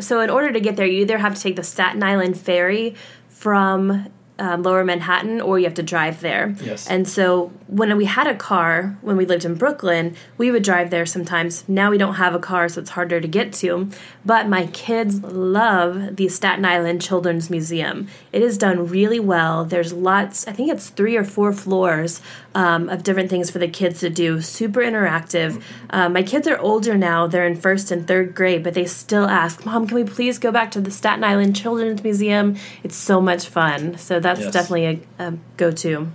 so 0.00 0.20
in 0.20 0.30
order 0.30 0.52
to 0.52 0.60
get 0.60 0.76
there, 0.76 0.86
you 0.86 1.02
either 1.02 1.18
have 1.18 1.34
to 1.34 1.40
take 1.40 1.56
the 1.56 1.62
Staten 1.62 2.02
Island 2.02 2.38
ferry 2.38 2.94
from 3.28 4.08
um, 4.38 4.62
Lower 4.62 4.84
Manhattan, 4.84 5.40
or 5.40 5.58
you 5.58 5.64
have 5.64 5.74
to 5.74 5.82
drive 5.82 6.20
there. 6.20 6.56
Yes. 6.60 6.88
And 6.88 7.08
so 7.08 7.52
when 7.68 7.96
we 7.96 8.04
had 8.04 8.26
a 8.26 8.34
car 8.34 8.96
when 9.00 9.16
we 9.16 9.26
lived 9.26 9.44
in 9.44 9.54
Brooklyn, 9.54 10.16
we 10.38 10.50
would 10.50 10.64
drive 10.64 10.90
there 10.90 11.06
sometimes. 11.06 11.68
Now 11.68 11.90
we 11.90 11.98
don't 11.98 12.14
have 12.14 12.34
a 12.34 12.40
car, 12.40 12.68
so 12.68 12.80
it's 12.80 12.90
harder 12.90 13.20
to 13.20 13.28
get 13.28 13.52
to. 13.54 13.90
But 14.24 14.48
my 14.48 14.66
kids 14.68 15.22
love 15.22 16.16
the 16.16 16.28
Staten 16.28 16.64
Island 16.64 17.00
Children's 17.00 17.48
Museum. 17.48 18.08
It 18.32 18.42
is 18.42 18.58
done 18.58 18.88
really 18.88 19.20
well. 19.20 19.64
There's 19.64 19.92
lots. 19.92 20.48
I 20.48 20.52
think 20.52 20.72
it's 20.72 20.88
three 20.88 21.16
or 21.16 21.24
four 21.24 21.52
floors 21.52 22.20
um, 22.54 22.88
of 22.88 23.02
different 23.02 23.30
things 23.30 23.50
for 23.50 23.58
the 23.58 23.68
kids 23.68 24.00
to 24.00 24.10
do. 24.10 24.40
Super 24.40 24.80
interactive. 24.80 25.62
Um, 25.90 26.12
my 26.12 26.22
kids 26.22 26.46
are 26.48 26.58
older 26.58 26.96
now; 26.96 27.26
they're 27.26 27.46
in 27.46 27.56
first 27.56 27.90
and 27.90 28.06
third 28.06 28.34
grade, 28.34 28.62
but 28.62 28.74
they 28.74 28.84
still 28.86 29.26
ask, 29.26 29.64
"Mom, 29.66 29.86
can 29.86 29.96
we 29.96 30.04
please 30.04 30.38
go 30.38 30.50
back 30.52 30.70
to 30.72 30.80
the 30.80 30.90
Staten 30.90 31.24
Island 31.24 31.56
Children's 31.56 32.02
Museum? 32.02 32.56
It's 32.82 32.96
so 32.96 33.20
much 33.20 33.46
fun." 33.46 33.98
So 33.98 34.20
that's 34.20 34.40
Yes. 34.40 34.52
definitely 34.52 35.02
a, 35.18 35.24
a 35.28 35.34
go-to. 35.56 36.08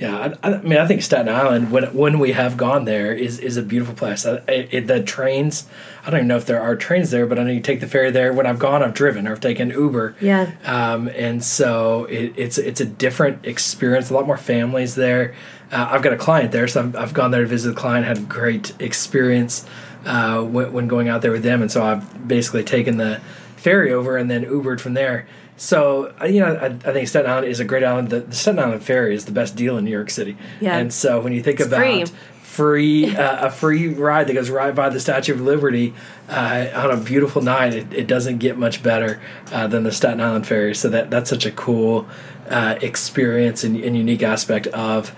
Yeah, 0.00 0.34
I, 0.42 0.48
I 0.48 0.62
mean, 0.62 0.78
I 0.78 0.86
think 0.86 1.02
Staten 1.02 1.28
Island, 1.28 1.70
when 1.70 1.84
when 1.94 2.18
we 2.18 2.32
have 2.32 2.56
gone 2.56 2.86
there, 2.86 3.12
is 3.12 3.38
is 3.38 3.58
a 3.58 3.62
beautiful 3.62 3.94
place. 3.94 4.24
I, 4.24 4.36
it, 4.48 4.86
the 4.86 5.02
trains, 5.02 5.68
I 6.06 6.10
don't 6.10 6.20
even 6.20 6.28
know 6.28 6.38
if 6.38 6.46
there 6.46 6.62
are 6.62 6.74
trains 6.74 7.10
there, 7.10 7.26
but 7.26 7.38
I 7.38 7.42
know 7.42 7.50
you 7.50 7.60
take 7.60 7.80
the 7.80 7.86
ferry 7.86 8.10
there. 8.10 8.32
When 8.32 8.46
I've 8.46 8.58
gone, 8.58 8.82
I've 8.82 8.94
driven 8.94 9.28
or 9.28 9.32
I've 9.32 9.40
taken 9.40 9.68
Uber. 9.68 10.16
Yeah. 10.18 10.52
Um, 10.64 11.08
and 11.08 11.44
so 11.44 12.06
it, 12.06 12.32
it's 12.34 12.56
it's 12.56 12.80
a 12.80 12.86
different 12.86 13.44
experience. 13.44 14.08
A 14.08 14.14
lot 14.14 14.26
more 14.26 14.38
families 14.38 14.94
there. 14.94 15.34
Uh, 15.70 15.88
I've 15.90 16.02
got 16.02 16.14
a 16.14 16.18
client 16.18 16.50
there, 16.50 16.66
so 16.66 16.80
I've, 16.80 16.96
I've 16.96 17.14
gone 17.14 17.30
there 17.30 17.42
to 17.42 17.46
visit 17.46 17.74
the 17.74 17.80
client. 17.80 18.06
Had 18.06 18.18
a 18.18 18.22
great 18.22 18.72
experience 18.80 19.66
uh, 20.06 20.42
when, 20.42 20.72
when 20.72 20.88
going 20.88 21.10
out 21.10 21.20
there 21.20 21.30
with 21.30 21.42
them, 21.42 21.60
and 21.60 21.70
so 21.70 21.84
I've 21.84 22.26
basically 22.26 22.64
taken 22.64 22.96
the 22.96 23.20
ferry 23.56 23.92
over 23.92 24.16
and 24.16 24.30
then 24.30 24.46
Ubered 24.46 24.80
from 24.80 24.94
there. 24.94 25.26
So 25.60 26.14
uh, 26.18 26.24
you 26.24 26.40
know, 26.40 26.54
I, 26.54 26.66
I 26.68 26.92
think 26.94 27.06
Staten 27.06 27.30
Island 27.30 27.48
is 27.48 27.60
a 27.60 27.66
great 27.66 27.84
island. 27.84 28.08
The, 28.08 28.20
the 28.20 28.34
Staten 28.34 28.58
Island 28.58 28.82
ferry 28.82 29.14
is 29.14 29.26
the 29.26 29.32
best 29.32 29.56
deal 29.56 29.76
in 29.76 29.84
New 29.84 29.90
York 29.90 30.08
City. 30.08 30.38
Yeah. 30.58 30.78
And 30.78 30.90
so 30.90 31.20
when 31.20 31.34
you 31.34 31.42
think 31.42 31.60
about 31.60 31.80
free. 31.80 32.04
free 32.42 33.14
uh, 33.16 33.48
a 33.48 33.50
free 33.50 33.88
ride 33.88 34.26
that 34.28 34.32
goes 34.32 34.48
right 34.48 34.74
by 34.74 34.88
the 34.88 34.98
Statue 34.98 35.34
of 35.34 35.42
Liberty 35.42 35.92
uh, 36.30 36.68
on 36.74 36.90
a 36.90 36.96
beautiful 36.96 37.42
night. 37.42 37.74
It, 37.74 37.92
it 37.92 38.06
doesn't 38.06 38.38
get 38.38 38.56
much 38.56 38.82
better 38.82 39.20
uh, 39.52 39.66
than 39.66 39.82
the 39.82 39.92
Staten 39.92 40.22
Island 40.22 40.46
Ferry. 40.46 40.74
So 40.74 40.88
that 40.88 41.10
that's 41.10 41.28
such 41.28 41.44
a 41.44 41.52
cool 41.52 42.08
uh, 42.48 42.76
experience 42.80 43.62
and, 43.62 43.76
and 43.76 43.94
unique 43.94 44.22
aspect 44.22 44.66
of 44.68 45.14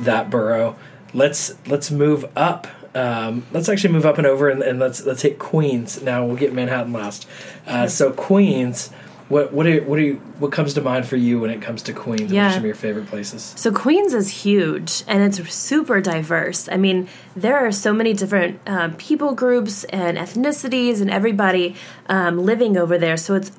that 0.00 0.28
borough. 0.28 0.76
Let's 1.14 1.54
let's 1.66 1.90
move 1.90 2.26
up. 2.36 2.66
Um, 2.94 3.46
let's 3.50 3.70
actually 3.70 3.94
move 3.94 4.04
up 4.04 4.18
and 4.18 4.26
over 4.26 4.50
and, 4.50 4.62
and 4.62 4.78
let's 4.78 5.06
let's 5.06 5.22
hit 5.22 5.38
Queens 5.38 6.02
now. 6.02 6.26
We'll 6.26 6.36
get 6.36 6.52
Manhattan 6.52 6.92
last. 6.92 7.26
Uh, 7.66 7.86
so 7.86 8.12
Queens. 8.12 8.90
What 9.30 9.52
what 9.52 9.64
are, 9.66 9.80
what 9.84 9.98
are 9.98 10.02
you, 10.02 10.16
what 10.40 10.50
comes 10.52 10.74
to 10.74 10.80
mind 10.82 11.06
for 11.06 11.14
you 11.16 11.38
when 11.40 11.50
it 11.50 11.62
comes 11.62 11.82
to 11.84 11.92
Queens? 11.92 12.22
What 12.22 12.32
Yeah. 12.32 12.48
are 12.48 12.50
some 12.50 12.58
of 12.58 12.66
your 12.66 12.74
favorite 12.74 13.06
places? 13.06 13.52
So 13.56 13.70
Queens 13.70 14.12
is 14.12 14.28
huge 14.44 15.04
and 15.06 15.22
it's 15.22 15.38
super 15.54 16.00
diverse. 16.00 16.68
I 16.68 16.76
mean, 16.76 17.08
there 17.36 17.56
are 17.56 17.70
so 17.70 17.92
many 17.92 18.12
different 18.12 18.60
um, 18.66 18.94
people 18.96 19.34
groups 19.34 19.84
and 19.84 20.18
ethnicities 20.18 21.00
and 21.00 21.08
everybody 21.10 21.76
um, 22.08 22.44
living 22.44 22.76
over 22.76 22.98
there. 22.98 23.16
So 23.16 23.36
it's 23.36 23.52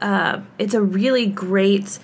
uh, 0.00 0.40
it's 0.58 0.74
a 0.74 0.80
really 0.82 1.26
great 1.26 1.98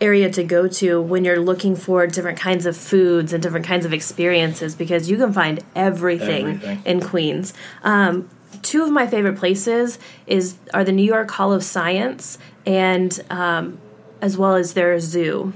area 0.00 0.30
to 0.30 0.44
go 0.44 0.68
to 0.68 1.00
when 1.00 1.24
you're 1.24 1.40
looking 1.40 1.74
for 1.74 2.06
different 2.06 2.38
kinds 2.38 2.66
of 2.66 2.76
foods 2.76 3.32
and 3.32 3.42
different 3.42 3.66
kinds 3.66 3.84
of 3.86 3.92
experiences 3.92 4.76
because 4.76 5.10
you 5.10 5.16
can 5.16 5.32
find 5.32 5.60
everything, 5.74 6.46
Everything. 6.46 6.82
in 6.84 7.00
Queens. 7.00 7.52
Um, 7.82 8.28
two 8.62 8.82
of 8.82 8.90
my 8.90 9.06
favorite 9.06 9.36
places 9.36 9.98
is 10.26 10.56
are 10.74 10.84
the 10.84 10.92
New 10.92 11.04
York 11.04 11.30
Hall 11.30 11.52
of 11.52 11.62
Science 11.62 12.38
and 12.66 13.18
um, 13.30 13.78
as 14.20 14.36
well 14.36 14.54
as 14.54 14.74
their 14.74 14.98
zoo. 15.00 15.52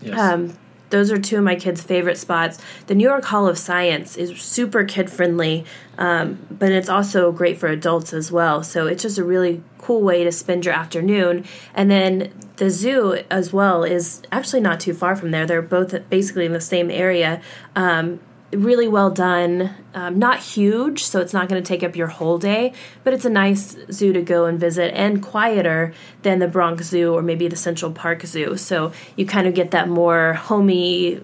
Yes. 0.00 0.18
Um, 0.18 0.56
those 0.90 1.10
are 1.10 1.18
two 1.18 1.38
of 1.38 1.44
my 1.44 1.56
kids' 1.56 1.82
favorite 1.82 2.16
spots. 2.16 2.58
The 2.86 2.94
New 2.94 3.08
York 3.08 3.24
Hall 3.24 3.48
of 3.48 3.58
Science 3.58 4.16
is 4.16 4.40
super 4.40 4.84
kid 4.84 5.10
friendly, 5.10 5.64
um, 5.98 6.46
but 6.50 6.70
it's 6.70 6.88
also 6.88 7.32
great 7.32 7.58
for 7.58 7.66
adults 7.66 8.12
as 8.12 8.30
well. 8.30 8.62
So 8.62 8.86
it's 8.86 9.02
just 9.02 9.18
a 9.18 9.24
really 9.24 9.62
cool 9.78 10.02
way 10.02 10.22
to 10.22 10.30
spend 10.30 10.64
your 10.64 10.74
afternoon. 10.74 11.44
And 11.74 11.90
then 11.90 12.32
the 12.56 12.70
zoo 12.70 13.22
as 13.30 13.52
well 13.52 13.82
is 13.82 14.22
actually 14.30 14.60
not 14.60 14.78
too 14.78 14.94
far 14.94 15.16
from 15.16 15.32
there. 15.32 15.44
They're 15.44 15.60
both 15.60 16.08
basically 16.08 16.46
in 16.46 16.52
the 16.52 16.60
same 16.60 16.90
area. 16.90 17.42
Um, 17.74 18.20
really 18.52 18.88
well 18.88 19.10
done. 19.10 19.74
Um, 19.94 20.18
not 20.18 20.40
huge, 20.40 21.02
so 21.02 21.20
it's 21.20 21.32
not 21.32 21.48
going 21.48 21.62
to 21.62 21.66
take 21.66 21.82
up 21.82 21.96
your 21.96 22.06
whole 22.08 22.38
day, 22.38 22.72
but 23.04 23.12
it's 23.12 23.24
a 23.24 23.30
nice 23.30 23.76
zoo 23.90 24.12
to 24.12 24.22
go 24.22 24.46
and 24.46 24.58
visit 24.58 24.94
and 24.94 25.22
quieter 25.22 25.92
than 26.22 26.38
the 26.38 26.48
Bronx 26.48 26.86
Zoo 26.86 27.14
or 27.14 27.22
maybe 27.22 27.48
the 27.48 27.56
Central 27.56 27.90
Park 27.90 28.24
Zoo. 28.24 28.56
So 28.56 28.92
you 29.16 29.26
kind 29.26 29.46
of 29.46 29.54
get 29.54 29.70
that 29.72 29.88
more 29.88 30.34
homey, 30.34 31.20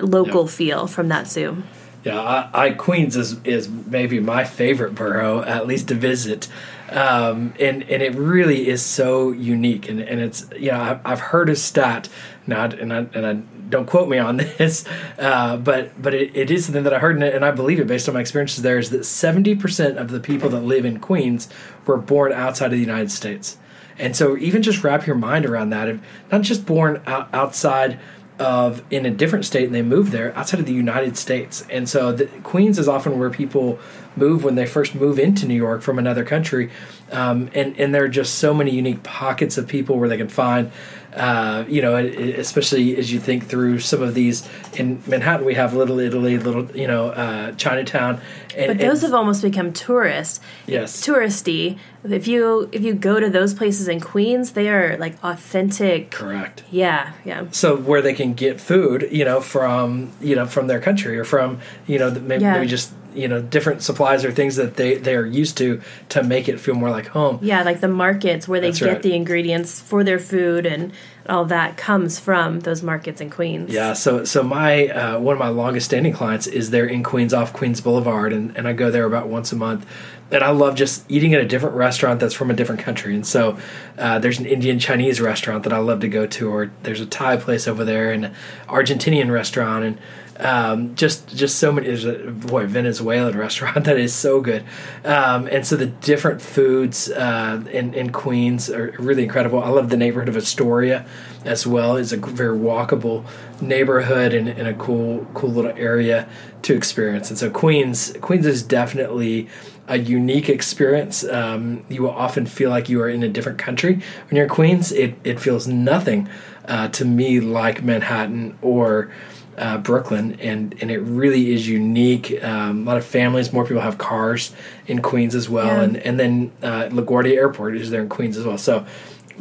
local 0.00 0.46
feel 0.46 0.86
from 0.86 1.08
that 1.08 1.28
zoo. 1.28 1.62
Yeah, 2.04 2.20
I, 2.20 2.66
I 2.66 2.70
Queens 2.70 3.16
is 3.16 3.40
is 3.42 3.68
maybe 3.68 4.20
my 4.20 4.44
favorite 4.44 4.94
borough, 4.94 5.42
at 5.42 5.66
least 5.66 5.88
to 5.88 5.96
visit, 5.96 6.46
um, 6.90 7.52
and 7.58 7.82
and 7.82 8.00
it 8.00 8.14
really 8.14 8.68
is 8.68 8.80
so 8.80 9.32
unique, 9.32 9.88
and, 9.88 9.98
and 10.00 10.20
it's 10.20 10.46
you 10.56 10.70
know 10.70 10.80
I've, 10.80 11.00
I've 11.04 11.18
heard 11.18 11.48
a 11.48 11.56
stat, 11.56 12.08
not 12.46 12.74
and 12.74 12.92
I 12.92 12.98
and 13.12 13.26
I 13.26 13.32
don't 13.68 13.86
quote 13.86 14.08
me 14.08 14.18
on 14.18 14.36
this, 14.58 14.84
uh, 15.18 15.56
but 15.56 16.00
but 16.00 16.14
it, 16.14 16.36
it 16.36 16.50
is 16.50 16.66
something 16.66 16.84
that 16.84 16.94
I 16.94 16.98
heard 16.98 17.22
and, 17.22 17.44
I 17.44 17.50
believe 17.50 17.80
it 17.80 17.86
based 17.86 18.08
on 18.08 18.14
my 18.14 18.20
experiences 18.20 18.62
there 18.62 18.78
is 18.78 18.90
that 18.90 19.04
seventy 19.04 19.54
percent 19.54 19.98
of 19.98 20.10
the 20.10 20.20
people 20.20 20.48
that 20.50 20.60
live 20.60 20.84
in 20.84 21.00
Queens 21.00 21.48
were 21.86 21.98
born 21.98 22.32
outside 22.32 22.66
of 22.66 22.72
the 22.72 22.78
United 22.78 23.10
States, 23.10 23.58
and 23.98 24.16
so 24.16 24.36
even 24.36 24.62
just 24.62 24.82
wrap 24.84 25.06
your 25.06 25.16
mind 25.16 25.46
around 25.46 25.70
that, 25.70 25.88
if 25.88 26.00
not 26.30 26.42
just 26.42 26.66
born 26.66 27.02
out, 27.06 27.28
outside 27.32 27.98
of 28.38 28.82
in 28.90 29.06
a 29.06 29.10
different 29.10 29.44
state 29.44 29.64
and 29.64 29.74
they 29.74 29.82
move 29.82 30.10
there 30.10 30.36
outside 30.36 30.60
of 30.60 30.66
the 30.66 30.72
United 30.72 31.16
States. 31.16 31.64
And 31.70 31.88
so 31.88 32.12
the, 32.12 32.26
Queens 32.42 32.78
is 32.78 32.88
often 32.88 33.18
where 33.18 33.30
people 33.30 33.78
move 34.14 34.44
when 34.44 34.54
they 34.56 34.66
first 34.66 34.94
move 34.94 35.18
into 35.18 35.46
New 35.46 35.54
York 35.54 35.82
from 35.82 35.98
another 35.98 36.24
country. 36.24 36.70
Um, 37.10 37.50
and, 37.54 37.78
and 37.78 37.94
there 37.94 38.04
are 38.04 38.08
just 38.08 38.34
so 38.34 38.52
many 38.52 38.72
unique 38.72 39.02
pockets 39.02 39.56
of 39.56 39.66
people 39.66 39.98
where 39.98 40.08
they 40.08 40.16
can 40.16 40.28
find 40.28 40.70
uh, 41.16 41.64
you 41.66 41.80
know, 41.80 41.96
especially 41.96 42.96
as 42.96 43.10
you 43.10 43.18
think 43.18 43.46
through 43.46 43.80
some 43.80 44.02
of 44.02 44.14
these 44.14 44.46
in 44.74 45.02
Manhattan, 45.06 45.46
we 45.46 45.54
have 45.54 45.72
Little 45.74 45.98
Italy, 45.98 46.38
Little, 46.38 46.70
you 46.76 46.86
know, 46.86 47.08
uh, 47.08 47.52
Chinatown. 47.52 48.20
And, 48.54 48.68
but 48.68 48.78
those 48.78 49.02
and, 49.02 49.12
have 49.12 49.14
almost 49.14 49.40
become 49.40 49.72
tourist, 49.72 50.42
yes, 50.66 51.04
touristy. 51.04 51.78
If 52.04 52.28
you 52.28 52.68
if 52.70 52.82
you 52.82 52.94
go 52.94 53.18
to 53.18 53.30
those 53.30 53.54
places 53.54 53.88
in 53.88 54.00
Queens, 54.00 54.52
they 54.52 54.68
are 54.68 54.96
like 54.98 55.16
authentic. 55.24 56.10
Correct. 56.10 56.62
Yeah, 56.70 57.12
yeah. 57.24 57.46
So 57.50 57.76
where 57.76 58.02
they 58.02 58.14
can 58.14 58.34
get 58.34 58.60
food, 58.60 59.08
you 59.10 59.24
know, 59.24 59.40
from 59.40 60.12
you 60.20 60.36
know 60.36 60.46
from 60.46 60.66
their 60.66 60.80
country 60.80 61.18
or 61.18 61.24
from 61.24 61.60
you 61.86 61.98
know 61.98 62.10
maybe, 62.10 62.42
yeah. 62.42 62.54
maybe 62.54 62.66
just 62.66 62.92
you 63.16 63.28
know 63.28 63.40
different 63.40 63.82
supplies 63.82 64.24
or 64.24 64.32
things 64.32 64.56
that 64.56 64.76
they 64.76 64.96
they 64.96 65.14
are 65.14 65.26
used 65.26 65.56
to 65.58 65.80
to 66.10 66.22
make 66.22 66.48
it 66.48 66.60
feel 66.60 66.74
more 66.74 66.90
like 66.90 67.08
home. 67.08 67.38
Yeah, 67.42 67.62
like 67.62 67.80
the 67.80 67.88
markets 67.88 68.46
where 68.46 68.60
they 68.60 68.68
That's 68.68 68.80
get 68.80 68.92
right. 68.92 69.02
the 69.02 69.14
ingredients 69.14 69.80
for 69.80 70.04
their 70.04 70.18
food 70.18 70.66
and 70.66 70.92
all 71.28 71.44
that 71.46 71.76
comes 71.76 72.18
from 72.18 72.60
those 72.60 72.82
markets 72.82 73.20
in 73.20 73.30
Queens. 73.30 73.72
Yeah, 73.72 73.92
so 73.94 74.24
so 74.24 74.42
my 74.42 74.88
uh, 74.88 75.18
one 75.18 75.32
of 75.32 75.38
my 75.38 75.48
longest 75.48 75.86
standing 75.86 76.12
clients 76.12 76.46
is 76.46 76.70
there 76.70 76.86
in 76.86 77.02
Queens 77.02 77.34
off 77.34 77.52
Queens 77.52 77.80
Boulevard, 77.80 78.32
and, 78.32 78.56
and 78.56 78.68
I 78.68 78.72
go 78.72 78.90
there 78.90 79.04
about 79.04 79.28
once 79.28 79.52
a 79.52 79.56
month. 79.56 79.86
And 80.28 80.42
I 80.42 80.50
love 80.50 80.74
just 80.74 81.08
eating 81.08 81.34
at 81.34 81.40
a 81.40 81.44
different 81.46 81.76
restaurant 81.76 82.18
that's 82.18 82.34
from 82.34 82.50
a 82.50 82.54
different 82.54 82.80
country. 82.80 83.14
And 83.14 83.24
so 83.24 83.58
uh, 83.96 84.18
there's 84.18 84.40
an 84.40 84.46
Indian 84.46 84.80
Chinese 84.80 85.20
restaurant 85.20 85.62
that 85.62 85.72
I 85.72 85.78
love 85.78 86.00
to 86.00 86.08
go 86.08 86.26
to, 86.26 86.50
or 86.50 86.72
there's 86.82 87.00
a 87.00 87.06
Thai 87.06 87.36
place 87.36 87.68
over 87.68 87.84
there, 87.84 88.10
and 88.10 88.24
an 88.26 88.34
Argentinian 88.66 89.30
restaurant, 89.30 89.84
and 89.84 90.00
um, 90.38 90.94
just 90.94 91.34
just 91.34 91.58
so 91.58 91.72
many. 91.72 91.86
There's 91.86 92.04
a 92.04 92.30
boy 92.30 92.66
Venezuelan 92.66 93.36
restaurant 93.38 93.84
that 93.84 93.98
is 93.98 94.14
so 94.14 94.40
good, 94.40 94.64
um, 95.04 95.48
and 95.50 95.66
so 95.66 95.76
the 95.76 95.86
different 95.86 96.42
foods 96.42 97.10
uh, 97.10 97.62
in 97.70 97.94
in 97.94 98.12
Queens 98.12 98.70
are 98.70 98.94
really 98.98 99.24
incredible. 99.24 99.62
I 99.62 99.68
love 99.68 99.88
the 99.90 99.96
neighborhood 99.96 100.28
of 100.28 100.36
Astoria 100.36 101.06
as 101.44 101.66
well. 101.66 101.96
It's 101.96 102.12
a 102.12 102.16
very 102.16 102.56
walkable 102.56 103.24
neighborhood 103.60 104.34
and, 104.34 104.48
and 104.48 104.68
a 104.68 104.74
cool 104.74 105.26
cool 105.34 105.50
little 105.50 105.72
area 105.76 106.28
to 106.62 106.74
experience. 106.74 107.30
And 107.30 107.38
so 107.38 107.50
Queens 107.50 108.14
Queens 108.20 108.46
is 108.46 108.62
definitely 108.62 109.48
a 109.88 109.98
unique 109.98 110.48
experience. 110.48 111.24
Um, 111.24 111.84
you 111.88 112.02
will 112.02 112.10
often 112.10 112.44
feel 112.44 112.70
like 112.70 112.88
you 112.88 113.00
are 113.00 113.08
in 113.08 113.22
a 113.22 113.28
different 113.28 113.58
country 113.58 113.94
when 113.94 114.36
you're 114.36 114.44
in 114.44 114.50
Queens. 114.50 114.92
It 114.92 115.14
it 115.24 115.40
feels 115.40 115.66
nothing 115.66 116.28
uh, 116.66 116.88
to 116.88 117.04
me 117.04 117.40
like 117.40 117.82
Manhattan 117.82 118.58
or 118.62 119.10
uh, 119.56 119.78
Brooklyn, 119.78 120.38
and 120.40 120.74
and 120.80 120.90
it 120.90 120.98
really 120.98 121.52
is 121.52 121.68
unique. 121.68 122.42
Um, 122.42 122.82
a 122.82 122.90
lot 122.90 122.96
of 122.96 123.04
families, 123.04 123.52
more 123.52 123.64
people 123.64 123.82
have 123.82 123.98
cars 123.98 124.52
in 124.86 125.02
Queens 125.02 125.34
as 125.34 125.48
well, 125.48 125.66
yeah. 125.66 125.82
and 125.82 125.96
and 125.98 126.20
then 126.20 126.52
uh, 126.62 126.88
LaGuardia 126.90 127.36
Airport 127.36 127.76
is 127.76 127.90
there 127.90 128.02
in 128.02 128.08
Queens 128.08 128.36
as 128.36 128.44
well. 128.44 128.58
So, 128.58 128.86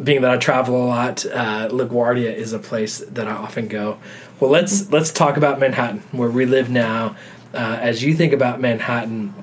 being 0.02 0.22
that 0.22 0.32
I 0.32 0.38
travel 0.38 0.84
a 0.84 0.88
lot, 0.88 1.26
uh, 1.26 1.70
LaGuardia 1.70 2.34
is 2.34 2.54
a 2.54 2.60
place 2.60 3.00
that 3.00 3.28
I 3.28 3.32
often 3.32 3.68
go. 3.68 3.98
Well, 4.40 4.52
let's 4.52 4.90
let's 4.92 5.12
talk 5.12 5.38
about 5.38 5.60
Manhattan, 5.60 6.00
where 6.12 6.30
we 6.30 6.46
live 6.46 6.70
now. 6.70 7.16
Uh, 7.54 7.80
as 7.82 8.04
you 8.04 8.14
think 8.14 8.34
about 8.34 8.60
Manhattan, 8.60 9.34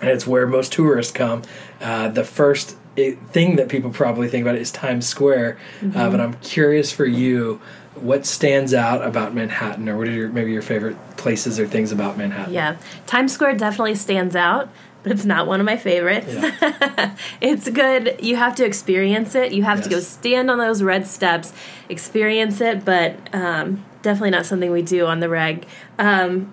and 0.00 0.10
it's 0.10 0.26
where 0.26 0.46
most 0.46 0.72
tourists 0.72 1.12
come. 1.12 1.42
Uh, 1.80 2.08
the 2.08 2.24
first 2.24 2.76
thing 2.96 3.56
that 3.56 3.68
people 3.68 3.90
probably 3.90 4.28
think 4.28 4.42
about 4.42 4.56
is 4.56 4.70
Times 4.70 5.06
Square, 5.06 5.58
uh, 5.80 5.84
mm-hmm. 5.84 6.10
but 6.10 6.20
I'm 6.20 6.34
curious 6.34 6.92
for 6.92 7.06
you 7.06 7.60
what 7.94 8.24
stands 8.24 8.72
out 8.72 9.04
about 9.04 9.34
Manhattan, 9.34 9.88
or 9.88 9.96
what 9.96 10.06
are 10.08 10.12
your, 10.12 10.28
maybe 10.28 10.52
your 10.52 10.62
favorite 10.62 10.96
places 11.16 11.58
or 11.58 11.66
things 11.66 11.92
about 11.92 12.16
Manhattan? 12.16 12.54
Yeah, 12.54 12.76
Times 13.06 13.32
Square 13.32 13.56
definitely 13.56 13.96
stands 13.96 14.36
out, 14.36 14.68
but 15.02 15.12
it's 15.12 15.24
not 15.24 15.46
one 15.46 15.60
of 15.60 15.66
my 15.66 15.76
favorites. 15.76 16.32
Yeah. 16.32 17.16
it's 17.40 17.68
good. 17.68 18.16
You 18.20 18.36
have 18.36 18.54
to 18.56 18.64
experience 18.64 19.34
it. 19.34 19.52
You 19.52 19.64
have 19.64 19.78
yes. 19.78 19.84
to 19.84 19.90
go 19.90 20.00
stand 20.00 20.50
on 20.50 20.58
those 20.58 20.82
red 20.82 21.06
steps, 21.06 21.52
experience 21.88 22.60
it, 22.60 22.84
but 22.84 23.16
um, 23.34 23.84
definitely 24.02 24.30
not 24.30 24.46
something 24.46 24.70
we 24.70 24.82
do 24.82 25.06
on 25.06 25.20
the 25.20 25.28
reg. 25.28 25.66
Um, 25.98 26.52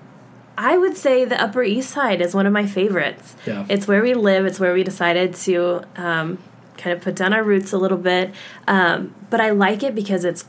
I 0.58 0.78
would 0.78 0.98
say 0.98 1.24
the 1.24 1.40
Upper 1.40 1.62
East 1.62 1.92
Side 1.92 2.20
is 2.20 2.34
one 2.34 2.48
of 2.48 2.54
my 2.54 2.66
favorites. 2.66 3.36
Yeah. 3.46 3.66
It's 3.70 3.88
where 3.88 4.02
we 4.02 4.16
live. 4.16 4.46
It's 4.48 4.60
where 4.60 4.74
we 4.74 4.84
decided 4.84 5.36
to 5.36 5.84
um, 5.98 6.40
kind 6.78 6.98
of 6.98 7.04
put 7.04 7.16
down 7.16 7.34
our 7.34 7.44
roots 7.44 7.74
a 7.74 7.78
little 7.78 7.98
bit. 7.98 8.34
Um, 8.68 9.14
but 9.30 9.40
I 9.40 9.52
like 9.52 9.84
it 9.84 9.94
because 9.94 10.26
it's 10.26 10.46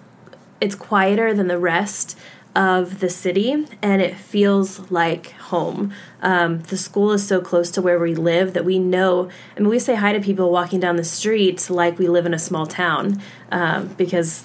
it's 0.60 0.74
quieter 0.74 1.34
than 1.34 1.48
the 1.48 1.58
rest 1.58 2.18
of 2.56 2.98
the 2.98 3.08
city 3.08 3.66
and 3.82 4.02
it 4.02 4.16
feels 4.16 4.90
like 4.90 5.30
home. 5.32 5.92
Um, 6.22 6.60
the 6.62 6.76
school 6.76 7.12
is 7.12 7.26
so 7.26 7.40
close 7.40 7.70
to 7.72 7.82
where 7.82 8.00
we 8.00 8.14
live 8.14 8.54
that 8.54 8.64
we 8.64 8.78
know, 8.78 9.28
I 9.56 9.60
mean, 9.60 9.68
we 9.68 9.78
say 9.78 9.94
hi 9.94 10.12
to 10.12 10.20
people 10.20 10.50
walking 10.50 10.80
down 10.80 10.96
the 10.96 11.04
street 11.04 11.70
like 11.70 11.98
we 11.98 12.08
live 12.08 12.26
in 12.26 12.34
a 12.34 12.38
small 12.38 12.66
town 12.66 13.22
um, 13.52 13.88
because, 13.96 14.44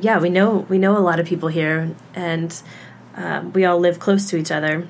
yeah, 0.00 0.18
we 0.18 0.30
know 0.30 0.66
we 0.68 0.78
know 0.78 0.96
a 0.96 1.00
lot 1.00 1.20
of 1.20 1.26
people 1.26 1.48
here 1.48 1.94
and 2.14 2.60
um, 3.14 3.52
we 3.52 3.64
all 3.64 3.78
live 3.78 4.00
close 4.00 4.28
to 4.30 4.36
each 4.36 4.50
other. 4.50 4.88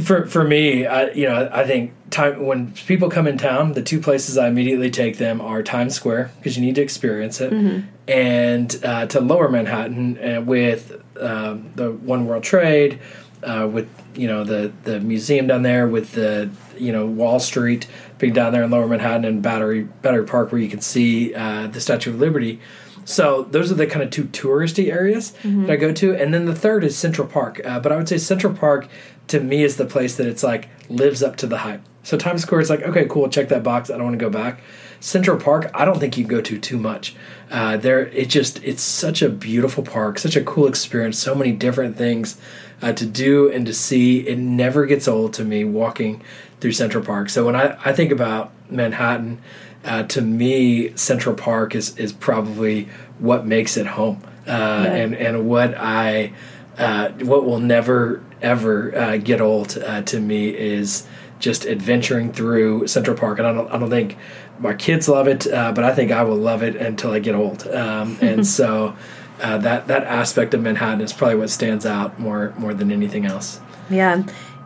For 0.00 0.26
for 0.26 0.44
me, 0.44 0.86
I, 0.86 1.10
you 1.10 1.28
know, 1.28 1.48
I 1.52 1.64
think 1.64 1.92
time 2.10 2.44
when 2.44 2.72
people 2.72 3.08
come 3.10 3.26
in 3.26 3.38
town, 3.38 3.72
the 3.72 3.82
two 3.82 4.00
places 4.00 4.36
I 4.36 4.48
immediately 4.48 4.90
take 4.90 5.18
them 5.18 5.40
are 5.40 5.62
Times 5.62 5.94
Square 5.94 6.32
because 6.38 6.56
you 6.56 6.64
need 6.64 6.74
to 6.76 6.82
experience 6.82 7.40
it, 7.40 7.52
mm-hmm. 7.52 7.88
And 8.06 8.78
uh, 8.84 9.06
to 9.06 9.20
Lower 9.20 9.48
Manhattan 9.48 10.18
uh, 10.18 10.40
with 10.40 11.02
uh, 11.18 11.56
the 11.74 11.92
One 11.92 12.26
World 12.26 12.42
Trade, 12.42 13.00
uh, 13.42 13.68
with 13.70 13.88
you 14.14 14.26
know 14.26 14.44
the 14.44 14.72
the 14.84 15.00
museum 15.00 15.46
down 15.46 15.62
there, 15.62 15.86
with 15.86 16.12
the 16.12 16.50
you 16.76 16.92
know 16.92 17.06
Wall 17.06 17.40
Street 17.40 17.86
being 18.18 18.32
down 18.32 18.52
there 18.52 18.62
in 18.62 18.70
Lower 18.70 18.86
Manhattan 18.86 19.24
and 19.24 19.42
Battery 19.42 19.82
Battery 20.02 20.24
Park 20.24 20.52
where 20.52 20.60
you 20.60 20.68
can 20.68 20.80
see 20.80 21.34
uh, 21.34 21.66
the 21.66 21.80
Statue 21.80 22.10
of 22.10 22.20
Liberty. 22.20 22.60
So 23.04 23.42
those 23.50 23.70
are 23.70 23.74
the 23.74 23.86
kind 23.86 24.02
of 24.02 24.10
two 24.10 24.24
touristy 24.24 24.90
areas 24.92 25.32
mm-hmm. 25.42 25.66
that 25.66 25.72
I 25.72 25.76
go 25.76 25.92
to, 25.92 26.14
and 26.14 26.32
then 26.32 26.46
the 26.46 26.54
third 26.54 26.84
is 26.84 26.96
Central 26.96 27.28
Park. 27.28 27.60
Uh, 27.64 27.80
but 27.80 27.92
I 27.92 27.96
would 27.96 28.08
say 28.08 28.18
Central 28.18 28.54
Park 28.54 28.88
to 29.28 29.40
me 29.40 29.62
is 29.62 29.76
the 29.76 29.86
place 29.86 30.16
that 30.16 30.26
it's 30.26 30.42
like 30.42 30.68
lives 30.88 31.22
up 31.22 31.36
to 31.36 31.46
the 31.46 31.58
hype. 31.58 31.82
So 32.02 32.18
Times 32.18 32.42
Square 32.42 32.62
is 32.62 32.70
like 32.70 32.82
okay, 32.82 33.06
cool, 33.08 33.28
check 33.28 33.48
that 33.48 33.62
box. 33.62 33.90
I 33.90 33.94
don't 33.94 34.04
want 34.04 34.18
to 34.18 34.24
go 34.24 34.30
back. 34.30 34.60
Central 35.00 35.38
Park, 35.38 35.70
I 35.74 35.84
don't 35.84 36.00
think 36.00 36.16
you 36.16 36.24
can 36.24 36.30
go 36.36 36.40
to 36.40 36.58
too 36.58 36.78
much. 36.78 37.14
Uh, 37.50 37.76
there, 37.76 38.06
it 38.06 38.30
just 38.30 38.62
it's 38.64 38.82
such 38.82 39.20
a 39.20 39.28
beautiful 39.28 39.82
park, 39.84 40.18
such 40.18 40.34
a 40.34 40.42
cool 40.42 40.66
experience, 40.66 41.18
so 41.18 41.34
many 41.34 41.52
different 41.52 41.96
things 41.96 42.40
uh, 42.80 42.92
to 42.94 43.04
do 43.04 43.50
and 43.50 43.66
to 43.66 43.74
see. 43.74 44.26
It 44.26 44.38
never 44.38 44.86
gets 44.86 45.06
old 45.06 45.34
to 45.34 45.44
me 45.44 45.64
walking 45.64 46.22
through 46.60 46.72
Central 46.72 47.04
Park. 47.04 47.28
So 47.28 47.44
when 47.44 47.54
I, 47.54 47.76
I 47.84 47.92
think 47.92 48.12
about 48.12 48.50
Manhattan 48.70 49.42
uh, 49.84 50.02
to 50.04 50.22
me, 50.22 50.96
Central 50.96 51.34
Park 51.34 51.74
is 51.74 51.96
is 51.98 52.12
probably 52.12 52.88
what 53.18 53.46
makes 53.46 53.76
it 53.76 53.86
home, 53.86 54.22
uh, 54.46 54.50
yeah. 54.50 54.94
and 54.94 55.14
and 55.14 55.48
what 55.48 55.74
I 55.76 56.32
uh, 56.78 57.10
what 57.10 57.44
will 57.44 57.60
never 57.60 58.22
ever 58.40 58.96
uh, 58.96 59.16
get 59.18 59.40
old 59.40 59.78
uh, 59.78 60.02
to 60.02 60.20
me 60.20 60.48
is 60.48 61.06
just 61.38 61.66
adventuring 61.66 62.32
through 62.32 62.86
Central 62.86 63.16
Park, 63.16 63.38
and 63.38 63.46
I 63.46 63.52
don't 63.52 63.70
I 63.70 63.78
don't 63.78 63.90
think 63.90 64.16
my 64.58 64.72
kids 64.72 65.08
love 65.08 65.28
it, 65.28 65.46
uh, 65.46 65.72
but 65.72 65.84
I 65.84 65.94
think 65.94 66.10
I 66.10 66.22
will 66.22 66.36
love 66.36 66.62
it 66.62 66.76
until 66.76 67.10
I 67.10 67.18
get 67.18 67.34
old, 67.34 67.66
um, 67.68 68.18
and 68.22 68.46
so. 68.46 68.96
that 69.38 69.88
that 69.88 70.04
aspect 70.04 70.54
of 70.54 70.62
Manhattan 70.62 71.02
is 71.02 71.12
probably 71.12 71.36
what 71.36 71.50
stands 71.50 71.84
out 71.84 72.18
more 72.18 72.54
more 72.56 72.72
than 72.72 72.90
anything 72.90 73.26
else. 73.26 73.60
Yeah, 73.90 74.22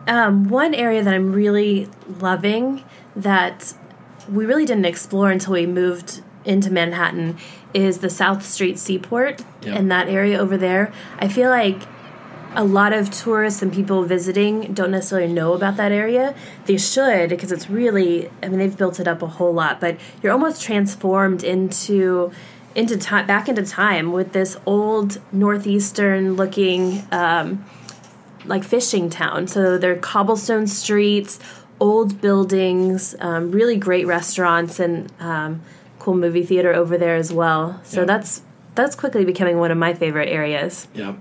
um, 0.07 0.47
one 0.47 0.73
area 0.73 1.03
that 1.03 1.13
I'm 1.13 1.33
really 1.33 1.89
loving 2.21 2.85
that 3.15 3.73
we 4.31 4.45
really 4.45 4.65
didn't 4.65 4.85
explore 4.85 5.31
until 5.31 5.53
we 5.53 5.65
moved 5.65 6.21
into 6.45 6.71
Manhattan 6.71 7.37
is 7.73 7.99
the 7.99 8.09
South 8.09 8.45
Street 8.45 8.79
Seaport 8.79 9.43
yep. 9.61 9.75
and 9.75 9.91
that 9.91 10.07
area 10.07 10.37
over 10.37 10.57
there. 10.57 10.91
I 11.17 11.27
feel 11.27 11.49
like 11.49 11.81
a 12.55 12.63
lot 12.63 12.93
of 12.93 13.11
tourists 13.11 13.61
and 13.61 13.71
people 13.71 14.03
visiting 14.03 14.73
don't 14.73 14.91
necessarily 14.91 15.31
know 15.31 15.53
about 15.53 15.77
that 15.77 15.91
area. 15.91 16.33
They 16.65 16.77
should 16.77 17.29
because 17.29 17.51
it's 17.51 17.69
really 17.69 18.29
I 18.41 18.49
mean 18.49 18.59
they've 18.59 18.75
built 18.75 18.99
it 18.99 19.07
up 19.07 19.21
a 19.21 19.27
whole 19.27 19.53
lot, 19.53 19.79
but 19.79 19.97
you're 20.23 20.31
almost 20.31 20.61
transformed 20.63 21.43
into 21.43 22.31
into 22.75 22.97
time 22.97 23.27
back 23.27 23.49
into 23.49 23.65
time 23.65 24.11
with 24.11 24.33
this 24.33 24.57
old 24.65 25.21
northeastern 25.31 26.35
looking 26.35 27.05
um, 27.11 27.65
like 28.45 28.63
fishing 28.63 29.09
town. 29.09 29.47
So 29.47 29.77
they're 29.77 29.97
cobblestone 29.97 30.65
streets, 30.65 31.39
old 31.79 32.21
buildings, 32.21 33.15
um, 33.19 33.51
really 33.51 33.77
great 33.77 34.05
restaurants, 34.07 34.79
and 34.79 35.11
um, 35.19 35.61
cool 35.99 36.15
movie 36.15 36.45
theater 36.45 36.73
over 36.73 36.97
there 36.97 37.15
as 37.15 37.31
well. 37.31 37.79
So 37.83 38.05
that's 38.05 38.41
that's 38.75 38.95
quickly 38.95 39.25
becoming 39.25 39.57
one 39.57 39.71
of 39.71 39.77
my 39.77 39.93
favorite 39.93 40.29
areas. 40.29 40.87
Yeah. 40.93 41.15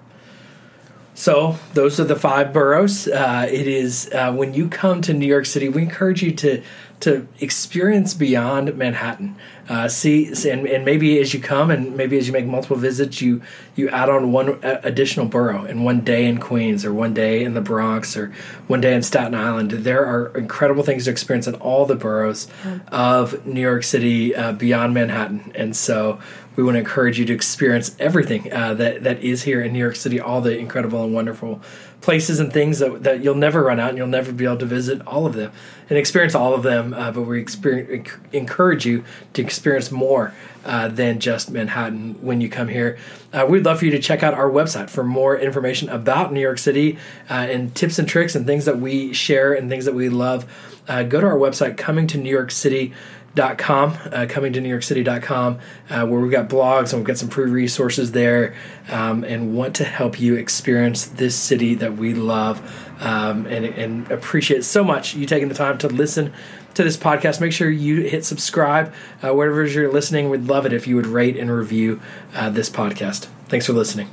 So 1.15 1.57
those 1.75 1.99
are 1.99 2.05
the 2.05 2.15
five 2.15 2.53
boroughs. 2.53 3.09
Uh, 3.09 3.49
it 3.51 3.67
is 3.67 4.09
uh, 4.13 4.33
when 4.33 4.55
you 4.55 4.69
come 4.69 5.03
to 5.03 5.13
New 5.13 5.27
York 5.27 5.47
City, 5.47 5.69
we 5.69 5.83
encourage 5.83 6.23
you 6.23 6.33
to 6.33 6.63
to 7.01 7.27
experience 7.41 8.15
beyond 8.15 8.77
Manhattan. 8.77 9.37
Uh, 9.69 9.87
see, 9.87 10.29
and, 10.49 10.67
and 10.67 10.85
maybe 10.85 11.19
as 11.19 11.35
you 11.35 11.41
come 11.41 11.71
and 11.71 11.97
maybe 11.97 12.17
as 12.17 12.27
you 12.27 12.33
make 12.33 12.47
multiple 12.47 12.77
visits, 12.77 13.21
you 13.21 13.43
you 13.77 13.89
add 13.91 14.09
on 14.09 14.33
one 14.33 14.59
additional 14.63 15.27
borough 15.27 15.65
and 15.65 15.85
one 15.85 16.01
day 16.01 16.27
in 16.27 16.39
Queens 16.39 16.85
or 16.85 16.93
one 16.93 17.13
day 17.13 17.45
in 17.45 17.55
the 17.55 17.61
Bronx 17.61 18.17
or 18.17 18.33
one 18.67 18.81
day 18.81 18.95
in 18.95 19.03
Staten 19.03 19.35
Island. 19.35 19.71
There 19.71 20.07
are 20.07 20.37
incredible 20.37 20.83
things 20.83 21.05
to 21.05 21.11
experience 21.11 21.47
in 21.47 21.55
all 21.57 21.85
the 21.85 21.97
boroughs 21.97 22.49
of 22.89 23.45
New 23.47 23.61
York 23.61 23.85
City 23.85 24.35
uh, 24.35 24.53
beyond 24.53 24.95
Manhattan, 24.95 25.53
and 25.55 25.77
so 25.77 26.19
we 26.57 26.65
want 26.65 26.75
to 26.75 26.81
encourage 26.81 27.19
you 27.19 27.25
to 27.27 27.33
experience 27.33 27.95
everything 28.01 28.53
uh, 28.53 28.75
that 28.75 29.05
that 29.05 29.23
is 29.23 29.43
here 29.43 29.63
in 29.63 29.73
New 29.73 29.79
York 29.79 29.97
City, 29.97 30.19
all 30.19 30.41
the 30.41 30.59
incredible 30.59 31.05
and 31.05 31.15
wonderful 31.15 31.61
places 32.01 32.39
and 32.41 32.53
things 32.53 32.79
that, 32.79 33.03
that 33.03 33.23
you'll 33.23 33.35
never 33.35 33.63
run 33.63 33.81
out 33.81 33.91
and 33.91 33.99
you'll 33.99 34.07
never 34.07 34.33
be 34.33 34.45
able 34.45 34.57
to 34.57 34.67
visit 34.67 35.05
all 35.07 35.27
of 35.27 35.35
them 35.35 35.53
and 35.89 35.99
experience 35.99 36.35
all 36.35 36.55
of 36.55 36.63
them. 36.63 36.95
Uh, 36.95 37.11
but 37.11 37.23
we 37.23 37.41
encourage 38.33 38.87
you 38.87 39.05
to 39.33 39.43
experience 39.59 39.91
more 39.91 40.33
uh, 40.65 40.87
than 40.89 41.19
just 41.19 41.51
Manhattan 41.51 42.15
when 42.23 42.41
you 42.41 42.49
come 42.49 42.69
here. 42.69 42.97
Uh, 43.33 43.45
we'd 43.49 43.65
love 43.65 43.81
for 43.81 43.87
you 43.87 43.91
to 43.91 43.99
check 43.99 44.23
out 44.23 44.35
our 44.35 44.49
website 44.49 44.89
for 44.89 45.03
more 45.03 45.37
information 45.37 45.89
about 45.89 46.33
New 46.33 46.41
York 46.41 46.59
City 46.59 46.97
uh, 47.29 47.35
and 47.35 47.75
tips 47.75 47.99
and 47.99 48.09
tricks 48.09 48.35
and 48.35 48.47
things 48.47 48.65
that 48.65 48.79
we 48.79 49.13
share 49.13 49.53
and 49.53 49.69
things 49.69 49.85
that 49.85 49.95
we 49.95 50.09
love. 50.09 50.47
Uh, 50.87 51.03
go 51.03 51.21
to 51.21 51.27
our 51.27 51.37
website, 51.37 51.77
coming 51.77 52.07
to 52.07 52.17
New 52.17 52.31
York 52.31 52.51
City 52.51 52.95
com, 53.57 53.97
uh, 54.11 54.27
coming 54.29 54.53
to 54.53 54.61
New 54.61 54.69
York 54.69 54.83
City.com, 54.83 55.59
uh, 55.91 56.07
where 56.07 56.21
we've 56.21 56.33
got 56.33 56.49
blogs 56.49 56.93
and 56.93 57.01
we've 57.01 57.07
got 57.07 57.19
some 57.19 57.29
free 57.29 57.49
resources 57.49 58.11
there 58.13 58.55
um, 58.89 59.23
and 59.23 59.55
want 59.55 59.77
to 59.77 59.85
help 59.85 60.21
you 60.21 60.35
experience 60.35 61.07
this 61.07 61.37
city 61.37 61.75
that 61.77 61.97
we 61.97 62.15
love 62.15 62.61
um, 63.01 63.47
and, 63.47 63.65
and 63.65 64.11
appreciate 64.11 64.65
so 64.65 64.83
much 64.83 65.15
you 65.15 65.25
taking 65.25 65.49
the 65.49 65.55
time 65.55 65.79
to 65.79 65.89
listen 65.89 66.33
to 66.79 66.85
this 66.85 66.97
podcast. 66.97 67.41
Make 67.41 67.53
sure 67.53 67.69
you 67.69 68.03
hit 68.03 68.25
subscribe 68.25 68.95
uh, 69.23 69.35
wherever 69.35 69.65
you're 69.67 69.93
listening. 69.93 70.31
We'd 70.31 70.45
love 70.45 70.65
it 70.65 70.73
if 70.73 70.87
you 70.87 70.97
would 70.97 71.07
rate 71.07 71.37
and 71.37 71.51
review 71.51 72.01
uh, 72.35 72.51
this 72.51 72.71
podcast. 72.71 73.27
Thanks 73.49 73.67
for 73.67 73.73
listening. 73.75 74.09